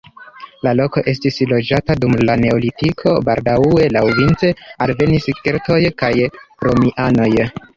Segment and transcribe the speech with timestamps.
[0.67, 4.51] La loko estis loĝata dum la neolitiko, baldaŭe laŭvice
[4.87, 6.13] alvenis keltoj kaj
[6.69, 7.33] romianoj.